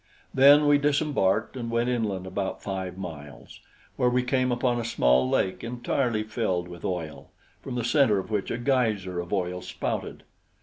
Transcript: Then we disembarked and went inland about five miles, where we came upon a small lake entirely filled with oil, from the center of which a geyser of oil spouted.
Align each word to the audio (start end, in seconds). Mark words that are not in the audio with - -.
Then 0.33 0.65
we 0.67 0.79
disembarked 0.79 1.55
and 1.55 1.69
went 1.69 1.87
inland 1.87 2.25
about 2.25 2.63
five 2.63 2.97
miles, 2.97 3.59
where 3.97 4.09
we 4.09 4.23
came 4.23 4.51
upon 4.51 4.79
a 4.79 4.83
small 4.83 5.29
lake 5.29 5.63
entirely 5.63 6.23
filled 6.23 6.67
with 6.67 6.83
oil, 6.83 7.29
from 7.61 7.75
the 7.75 7.83
center 7.83 8.17
of 8.17 8.31
which 8.31 8.49
a 8.49 8.57
geyser 8.57 9.19
of 9.19 9.31
oil 9.31 9.61
spouted. 9.61 10.23